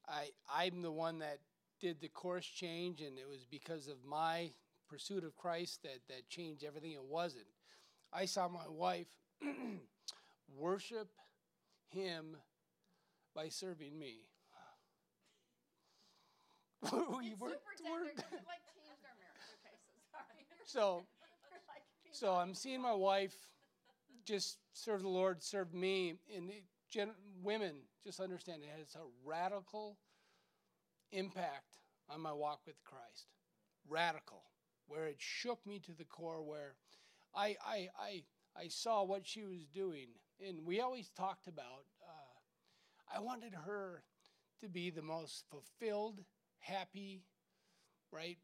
[0.07, 1.39] I I'm the one that
[1.81, 4.51] did the course change, and it was because of my
[4.89, 6.93] pursuit of Christ that that changed everything.
[6.93, 7.47] It wasn't.
[8.13, 9.09] I saw my wife
[10.57, 11.09] worship
[11.91, 12.37] Him
[13.35, 14.29] by serving me.
[16.83, 19.51] we were, we're- like changed our marriage.
[19.61, 21.03] Okay, so sorry.
[21.03, 21.05] so
[22.13, 23.35] so I'm seeing my wife
[24.25, 27.11] just serve the Lord, serve me, and it, gen,
[27.43, 29.99] women just understand it has a radical
[31.13, 33.27] impact on my walk with Christ.
[33.89, 34.43] Radical,
[34.87, 36.75] where it shook me to the core, where
[37.35, 38.23] I I I,
[38.57, 40.09] I saw what she was doing,
[40.47, 41.85] and we always talked about.
[42.03, 44.03] Uh, I wanted her
[44.61, 46.21] to be the most fulfilled,
[46.59, 47.23] happy,
[48.13, 48.39] right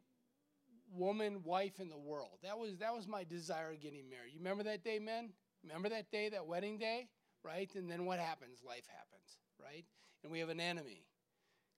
[0.93, 2.39] woman, wife in the world.
[2.43, 4.33] That was that was my desire getting married.
[4.33, 5.29] You remember that day, men?
[5.63, 7.09] Remember that day, that wedding day,
[7.43, 7.69] right?
[7.75, 8.59] And then what happens?
[8.65, 9.85] Life happens, right?
[10.23, 11.05] And we have an enemy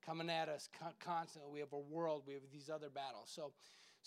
[0.05, 1.51] coming at us constantly.
[1.51, 2.23] We have a world.
[2.27, 3.31] We have these other battles.
[3.33, 3.53] So,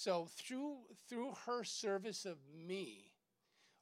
[0.00, 0.76] so through
[1.10, 3.12] through her service of me,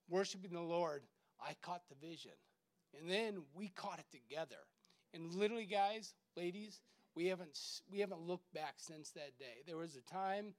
[0.08, 1.02] worshiping the Lord,
[1.40, 2.32] I caught the vision,
[2.98, 4.56] and then we caught it together.
[5.14, 6.80] And literally, guys, ladies,
[7.14, 7.56] we haven't
[7.88, 9.62] we haven't looked back since that day.
[9.64, 10.54] There was a time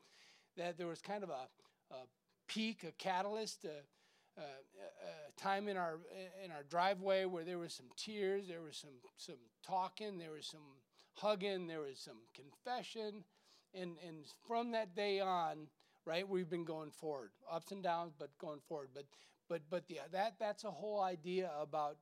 [0.55, 2.07] that there was kind of a, a
[2.47, 5.99] peak, a catalyst, a, a, a time in our
[6.41, 9.35] in our driveway where there was some tears, there was some some
[9.67, 10.79] talking, there was some
[11.15, 13.25] hugging, there was some confession,
[13.73, 15.67] and and from that day on,
[16.05, 18.89] right, we've been going forward, ups and downs, but going forward.
[18.93, 19.05] But
[19.47, 21.97] but but the, that that's a whole idea about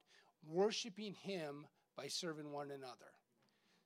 [0.47, 3.11] worshiping Him by serving one another.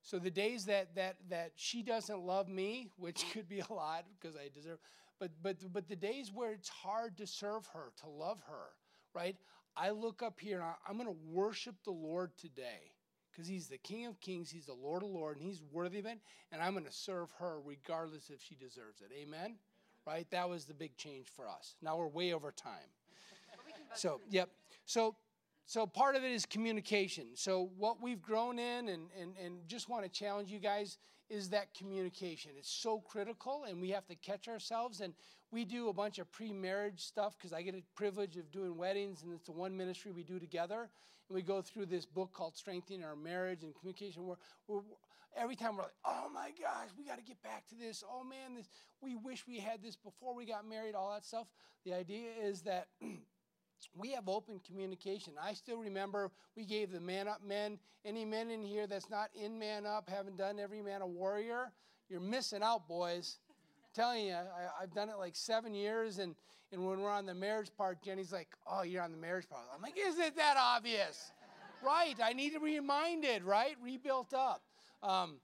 [0.01, 4.05] So the days that that that she doesn't love me, which could be a lot
[4.19, 4.79] because I deserve,
[5.19, 8.69] but but but the days where it's hard to serve her, to love her,
[9.13, 9.35] right?
[9.75, 12.91] I look up here and I, I'm going to worship the Lord today
[13.31, 16.05] because He's the King of Kings, He's the Lord of Lords, and He's worthy of
[16.05, 16.19] it.
[16.51, 19.11] And I'm going to serve her regardless if she deserves it.
[19.15, 19.55] Amen.
[20.05, 20.27] Right?
[20.31, 21.75] That was the big change for us.
[21.81, 22.89] Now we're way over time.
[23.93, 24.49] So, yep.
[24.85, 25.15] So
[25.71, 27.27] so part of it is communication.
[27.35, 30.97] So what we've grown in and, and, and just want to challenge you guys
[31.29, 32.51] is that communication.
[32.57, 35.13] It's so critical and we have to catch ourselves and
[35.51, 39.23] we do a bunch of pre-marriage stuff because I get a privilege of doing weddings
[39.23, 40.89] and it's the one ministry we do together.
[41.27, 44.25] And we go through this book called Strengthening Our Marriage and Communication.
[44.25, 44.35] We're,
[44.67, 44.81] we're,
[45.35, 48.03] every time we're like, oh my gosh, we got to get back to this.
[48.09, 48.67] Oh man, this
[49.01, 51.47] we wish we had this before we got married, all that stuff.
[51.85, 52.87] The idea is that
[53.97, 55.33] we have open communication.
[55.41, 57.77] I still remember we gave the man up men.
[58.05, 61.71] Any men in here that's not in man up, haven't done every man a warrior,
[62.09, 63.37] you're missing out, boys.
[63.93, 66.35] Telling you, I, have done it like seven years, and,
[66.71, 69.63] and when we're on the marriage part, Jennie's like, "Oh, you're on the marriage part."
[69.75, 71.31] I'm like, "Isn't that obvious?"
[71.85, 72.15] right?
[72.23, 73.75] I need to be reminded, right?
[73.83, 74.63] Rebuilt up.
[75.03, 75.37] Um,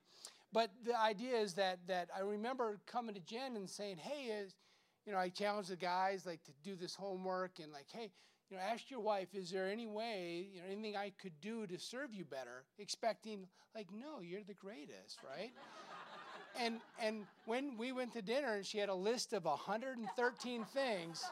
[0.54, 4.56] but the idea is that that I remember coming to Jen and saying, "Hey, is
[5.08, 8.12] you know, I challenge the guys like to do this homework and like, hey,
[8.50, 11.66] you know, ask your wife, is there any way, you know, anything I could do
[11.66, 12.66] to serve you better?
[12.78, 15.52] Expecting like, no, you're the greatest, right?
[16.60, 21.26] And and when we went to dinner and she had a list of 113 things,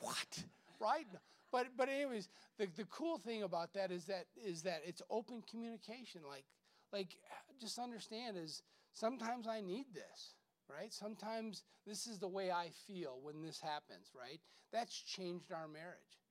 [0.00, 0.44] what?
[0.80, 1.06] Right?
[1.50, 5.42] But but anyways, the, the cool thing about that is that is that it's open
[5.50, 6.22] communication.
[6.28, 6.44] Like
[6.92, 7.16] like
[7.60, 10.34] just understand is sometimes I need this
[10.68, 10.92] right?
[10.92, 14.40] Sometimes this is the way I feel when this happens, right?
[14.72, 16.21] That's changed our marriage.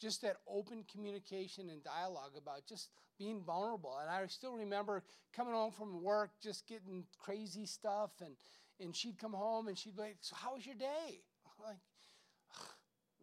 [0.00, 3.96] Just that open communication and dialogue about just being vulnerable.
[4.00, 5.02] And I still remember
[5.34, 8.36] coming home from work, just getting crazy stuff, and,
[8.80, 11.22] and she'd come home and she'd be like, So, how was your day?
[11.46, 11.78] I'm like,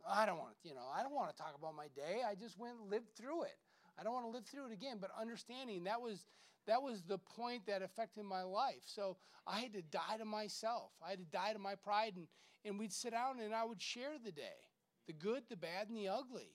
[0.10, 2.22] I don't want to, you know, I don't want to talk about my day.
[2.28, 3.58] I just went and lived through it.
[4.00, 4.98] I don't want to live through it again.
[5.00, 6.26] But understanding that was
[6.68, 8.84] that was the point that affected my life.
[8.86, 10.92] So I had to die to myself.
[11.06, 12.28] I had to die to my pride, and,
[12.64, 14.70] and we'd sit down and I would share the day
[15.08, 16.52] the good, the bad, and the ugly.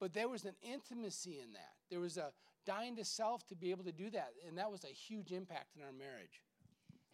[0.00, 1.74] But there was an intimacy in that.
[1.90, 2.32] There was a
[2.66, 5.76] dying to self to be able to do that, and that was a huge impact
[5.76, 6.42] in our marriage.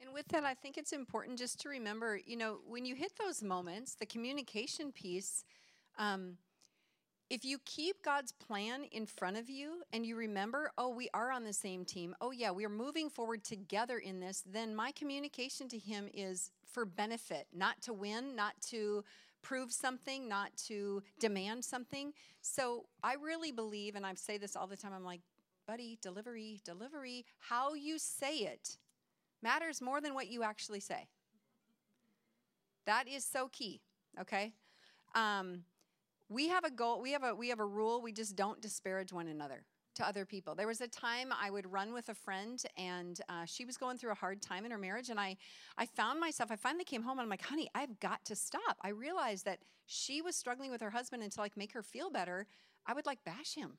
[0.00, 3.12] And with that, I think it's important just to remember, you know, when you hit
[3.18, 5.44] those moments, the communication piece,
[5.98, 6.36] um,
[7.28, 11.32] if you keep God's plan in front of you and you remember, oh, we are
[11.32, 14.92] on the same team, oh, yeah, we are moving forward together in this, then my
[14.92, 19.02] communication to Him is for benefit, not to win, not to
[19.46, 22.12] prove something, not to demand something.
[22.40, 25.20] So I really believe, and I say this all the time, I'm like,
[25.68, 28.76] buddy, delivery, delivery, how you say it
[29.42, 31.06] matters more than what you actually say.
[32.86, 33.80] That is so key,
[34.20, 34.52] okay?
[35.14, 35.62] Um,
[36.28, 39.12] we have a goal we have a we have a rule we just don't disparage
[39.12, 39.64] one another
[39.96, 43.44] to other people there was a time i would run with a friend and uh,
[43.44, 45.36] she was going through a hard time in her marriage and i
[45.78, 48.76] i found myself i finally came home and i'm like honey i've got to stop
[48.82, 52.10] i realized that she was struggling with her husband and to like make her feel
[52.10, 52.46] better
[52.86, 53.78] i would like bash him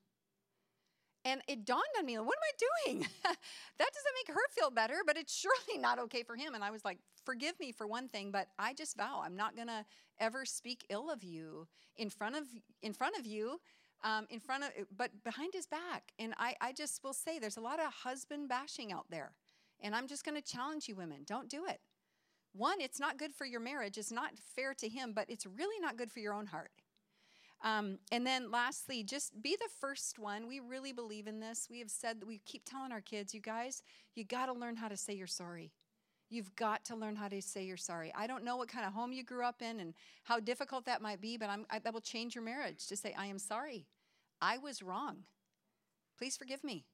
[1.28, 3.00] and it dawned on me, what am I doing?
[3.24, 3.36] that
[3.78, 6.56] doesn't make her feel better, but it's surely not okay for him.
[6.56, 9.56] And I was like, forgive me for one thing, but I just vow I'm not
[9.58, 9.86] to
[10.20, 12.44] ever speak ill of you in front of
[12.82, 13.60] in front of you.
[14.04, 16.14] Um, in front of, but behind his back.
[16.20, 19.32] And I, I just will say there's a lot of husband bashing out there.
[19.82, 21.80] And I'm just going to challenge you, women don't do it.
[22.54, 25.80] One, it's not good for your marriage, it's not fair to him, but it's really
[25.80, 26.72] not good for your own heart.
[27.64, 30.48] Um, and then lastly, just be the first one.
[30.48, 31.68] We really believe in this.
[31.70, 33.82] We have said that we keep telling our kids, you guys,
[34.16, 35.72] you got to learn how to say you're sorry.
[36.30, 38.14] You've got to learn how to say you're sorry.
[38.16, 41.02] I don't know what kind of home you grew up in and how difficult that
[41.02, 43.86] might be, but I, that will change your marriage to say, I am sorry.
[44.42, 45.24] I was wrong.
[46.18, 46.86] Please forgive me.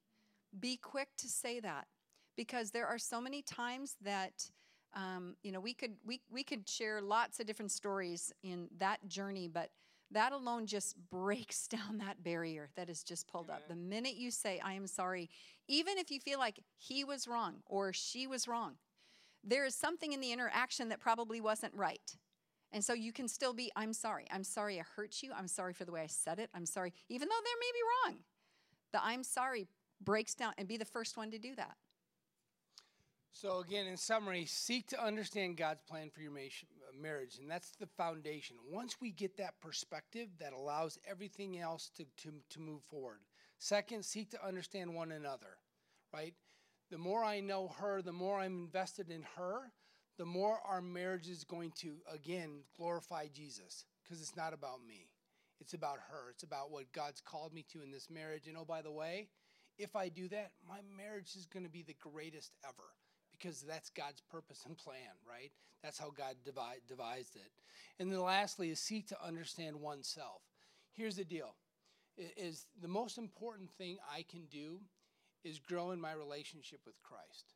[0.59, 1.87] Be quick to say that
[2.35, 4.49] because there are so many times that
[4.95, 9.07] um, you know we could we, we could share lots of different stories in that
[9.07, 9.71] journey, but
[10.11, 13.57] that alone just breaks down that barrier that is just pulled Amen.
[13.57, 13.67] up.
[13.67, 15.29] The minute you say, I am sorry,
[15.67, 18.75] even if you feel like he was wrong or she was wrong,
[19.43, 22.15] there is something in the interaction that probably wasn't right.
[22.71, 24.25] And so you can still be, I'm sorry.
[24.31, 25.31] I'm sorry I hurt you.
[25.37, 26.49] I'm sorry for the way I said it.
[26.55, 28.23] I'm sorry, even though there may be wrong.
[28.93, 29.67] The I'm sorry
[30.01, 31.75] breaks down and be the first one to do that.
[33.35, 36.31] So, again, in summary, seek to understand God's plan for your
[36.99, 38.57] marriage, and that's the foundation.
[38.71, 43.21] Once we get that perspective, that allows everything else to, to, to move forward.
[43.57, 45.57] Second, seek to understand one another,
[46.13, 46.35] right?
[46.93, 49.71] The more I know her, the more I'm invested in her,
[50.19, 55.07] the more our marriage is going to, again, glorify Jesus, because it's not about me.
[55.59, 56.29] It's about her.
[56.29, 58.45] It's about what God's called me to in this marriage.
[58.45, 59.29] And oh, by the way,
[59.79, 62.93] if I do that, my marriage is going to be the greatest ever
[63.31, 65.51] because that's God's purpose and plan, right?
[65.81, 67.49] That's how God devised it.
[67.99, 70.43] And then lastly is seek to understand oneself.
[70.91, 71.55] Here's the deal
[72.37, 74.81] is the most important thing I can do
[75.43, 77.53] is grow in my relationship with Christ.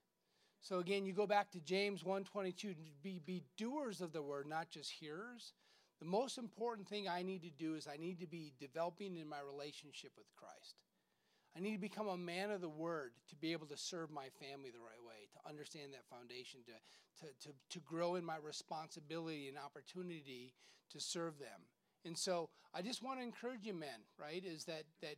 [0.62, 4.70] So again, you go back to James 1:22, be be doers of the word, not
[4.70, 5.54] just hearers.
[6.00, 9.28] The most important thing I need to do is I need to be developing in
[9.28, 10.76] my relationship with Christ.
[11.56, 14.30] I need to become a man of the word to be able to serve my
[14.40, 18.38] family the right way, to understand that foundation, to, to, to, to grow in my
[18.38, 20.54] responsibility and opportunity
[20.92, 21.62] to serve them.
[22.06, 24.44] And so I just want to encourage you, men, right?
[24.46, 25.16] Is that that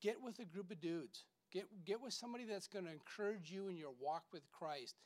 [0.00, 1.24] get with a group of dudes.
[1.52, 4.96] Get get with somebody that's going to encourage you in your walk with Christ.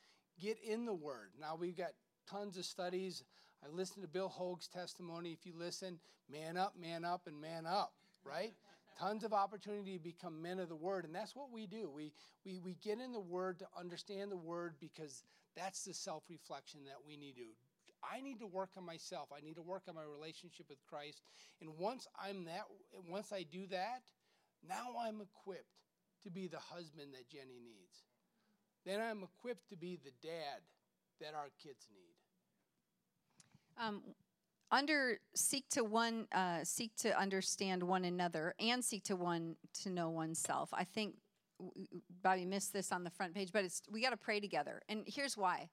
[0.40, 1.30] Get in the Word.
[1.40, 1.90] Now we've got
[2.30, 3.24] tons of studies.
[3.64, 5.32] I listened to Bill Hoag's testimony.
[5.32, 5.98] If you listen,
[6.30, 8.52] man up, man up, and man up, right?
[9.00, 11.90] tons of opportunity to become men of the Word, and that's what we do.
[11.92, 12.12] We
[12.44, 15.24] we we get in the Word to understand the Word because
[15.56, 17.46] that's the self-reflection that we need to
[18.08, 19.30] I need to work on myself.
[19.36, 21.22] I need to work on my relationship with Christ.
[21.60, 22.66] And once I'm that
[23.08, 24.02] once I do that,
[24.68, 25.85] now I'm equipped
[26.26, 28.02] to be the husband that Jennie needs.
[28.84, 30.60] Then I'm equipped to be the dad
[31.20, 32.14] that our kids need.
[33.80, 34.02] Um,
[34.72, 39.90] under seek to one, uh, seek to understand one another, and seek to one to
[39.90, 40.70] know oneself.
[40.72, 41.14] I think
[42.22, 45.04] Bobby missed this on the front page, but it's we got to pray together, and
[45.06, 45.68] here's why.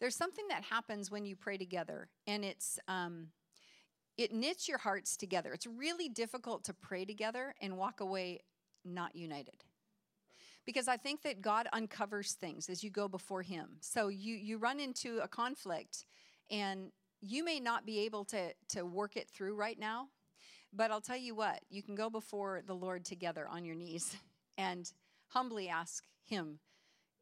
[0.00, 3.28] There's something that happens when you pray together, and it's um,
[4.18, 5.54] it knits your hearts together.
[5.54, 8.40] It's really difficult to pray together and walk away
[8.84, 9.63] not united
[10.66, 13.76] because I think that God uncovers things as you go before Him.
[13.80, 16.04] So you you run into a conflict,
[16.50, 20.08] and you may not be able to to work it through right now,
[20.72, 24.16] but I'll tell you what: you can go before the Lord together on your knees
[24.58, 24.90] and
[25.28, 26.58] humbly ask Him,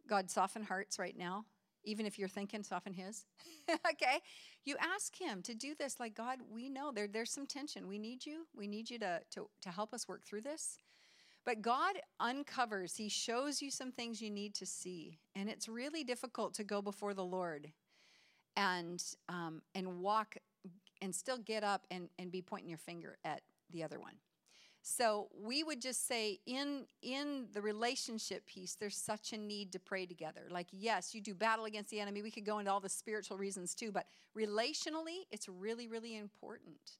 [0.08, 1.44] God, soften hearts right now.
[1.84, 3.24] Even if you're thinking, soften his.
[3.90, 4.20] okay?
[4.64, 5.98] You ask him to do this.
[5.98, 7.88] Like, God, we know there, there's some tension.
[7.88, 8.46] We need you.
[8.54, 10.78] We need you to, to, to help us work through this.
[11.44, 15.18] But God uncovers, He shows you some things you need to see.
[15.34, 17.72] And it's really difficult to go before the Lord
[18.56, 20.36] and, um, and walk
[21.00, 24.14] and still get up and, and be pointing your finger at the other one.
[24.82, 29.78] So we would just say in in the relationship piece, there's such a need to
[29.78, 30.48] pray together.
[30.50, 32.20] Like, yes, you do battle against the enemy.
[32.20, 36.98] We could go into all the spiritual reasons too, but relationally, it's really, really important.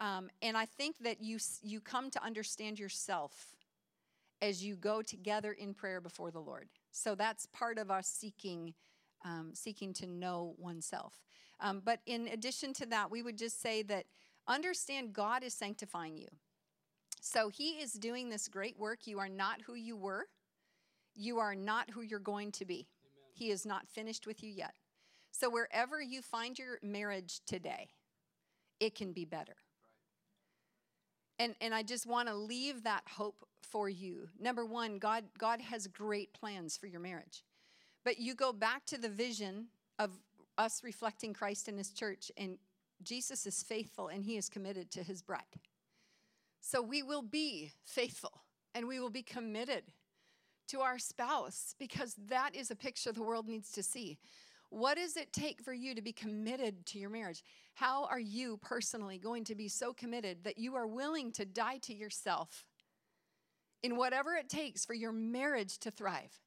[0.00, 3.54] Um, and I think that you you come to understand yourself
[4.40, 6.68] as you go together in prayer before the Lord.
[6.90, 8.74] So that's part of us seeking
[9.24, 11.14] um, seeking to know oneself.
[11.60, 14.06] Um, but in addition to that, we would just say that
[14.48, 16.28] understand God is sanctifying you.
[17.20, 19.06] So he is doing this great work.
[19.06, 20.26] You are not who you were.
[21.14, 22.88] You are not who you're going to be.
[23.32, 24.74] He is not finished with you yet.
[25.30, 27.90] So wherever you find your marriage today,
[28.80, 29.56] it can be better.
[31.42, 34.28] And, and I just want to leave that hope for you.
[34.38, 37.42] Number one, God, God has great plans for your marriage.
[38.04, 39.66] But you go back to the vision
[39.98, 40.10] of
[40.56, 42.58] us reflecting Christ in his church, and
[43.02, 45.42] Jesus is faithful and he is committed to his bride.
[46.60, 49.82] So we will be faithful and we will be committed
[50.68, 54.18] to our spouse because that is a picture the world needs to see.
[54.72, 57.42] What does it take for you to be committed to your marriage?
[57.74, 61.78] How are you personally going to be so committed that you are willing to die
[61.82, 62.66] to yourself
[63.82, 66.40] in whatever it takes for your marriage to thrive,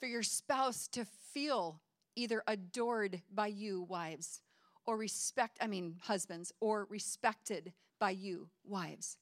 [0.00, 1.80] for your spouse to feel
[2.14, 4.42] either adored by you, wives,
[4.84, 9.16] or respect, I mean, husbands, or respected by you, wives?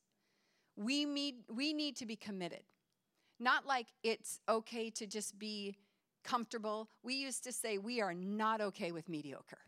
[0.81, 2.63] we need we need to be committed
[3.39, 5.77] not like it's okay to just be
[6.25, 6.89] comfortable.
[7.03, 9.59] We used to say we are not okay with mediocre.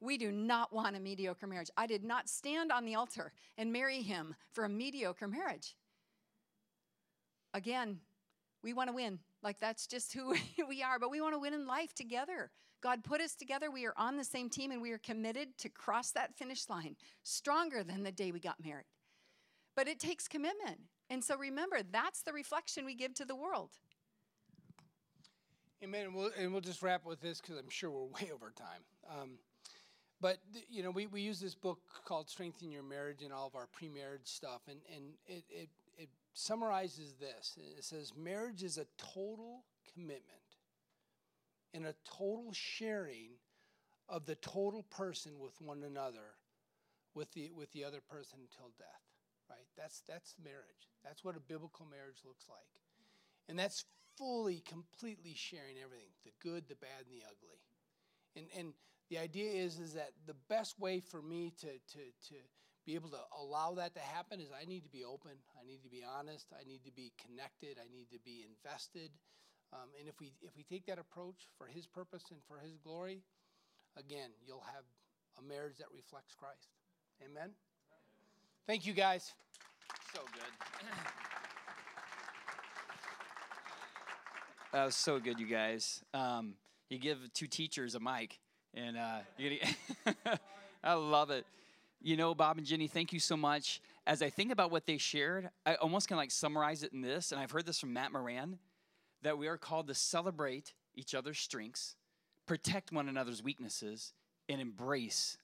[0.00, 1.70] We do not want a mediocre marriage.
[1.76, 5.76] I did not stand on the altar and marry him for a mediocre marriage.
[7.52, 8.00] Again
[8.62, 9.18] we want to win.
[9.42, 10.34] Like that's just who
[10.68, 12.50] we are but we want to win in life together.
[12.82, 13.70] God put us together.
[13.70, 16.96] We are on the same team and we are committed to cross that finish line
[17.22, 18.86] stronger than the day we got married.
[19.76, 20.80] But it takes commitment.
[21.10, 23.70] And so remember, that's the reflection we give to the world.
[25.82, 26.06] Amen.
[26.06, 28.82] And we'll, and we'll just wrap with this because I'm sure we're way over time.
[29.10, 29.38] Um,
[30.20, 33.54] but you know, we, we use this book called "Strengthen Your Marriage" in all of
[33.54, 37.56] our pre-marriage stuff, and and it, it it summarizes this.
[37.78, 39.64] It says marriage is a total
[39.94, 40.40] commitment
[41.72, 43.30] and a total sharing
[44.08, 46.36] of the total person with one another,
[47.14, 49.02] with the with the other person until death.
[49.48, 49.66] Right?
[49.78, 50.90] That's that's marriage.
[51.02, 52.68] That's what a biblical marriage looks like,
[53.48, 53.86] and that's
[54.20, 57.56] fully, completely sharing everything the good, the bad, and the ugly.
[58.36, 58.74] And, and
[59.08, 62.34] the idea is, is that the best way for me to, to, to
[62.84, 65.32] be able to allow that to happen is I need to be open.
[65.58, 66.46] I need to be honest.
[66.52, 67.78] I need to be connected.
[67.80, 69.10] I need to be invested.
[69.72, 72.76] Um, and if we if we take that approach for His purpose and for His
[72.76, 73.22] glory,
[73.96, 74.84] again, you'll have
[75.38, 76.68] a marriage that reflects Christ.
[77.24, 77.50] Amen.
[78.66, 79.32] Thank you, guys.
[80.12, 80.86] So good.
[84.72, 86.02] that was so good, you guys.
[86.14, 86.54] Um,
[86.88, 88.38] you give two teachers a mic,
[88.74, 89.18] and uh,
[90.84, 91.46] I love it.
[92.02, 93.80] You know, Bob and Jennie, thank you so much.
[94.06, 97.32] As I think about what they shared, I almost can like summarize it in this,
[97.32, 98.58] and I've heard this from Matt Moran,
[99.22, 101.96] that we are called to celebrate each other's strengths,
[102.46, 104.12] protect one another's weaknesses,
[104.48, 105.36] and embrace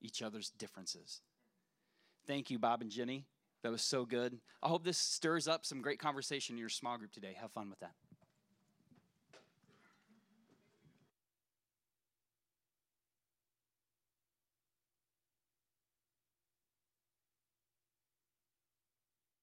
[0.00, 1.20] each other's differences.
[2.26, 3.24] Thank you, Bob and Jennie.
[3.62, 4.38] That was so good.
[4.62, 7.34] I hope this stirs up some great conversation in your small group today.
[7.40, 7.92] Have fun with that.